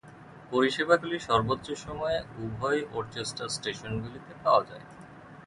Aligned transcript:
পরিষেবাগুলি 0.51 1.17
সর্বোচ্চ 1.19 1.67
সময়ে 1.85 2.17
উভয় 2.37 2.81
ওরচেস্টার 2.93 3.47
স্টেশনগুলিতে 3.49 4.33
পাওয়া 4.43 4.63
যায়। 4.69 4.85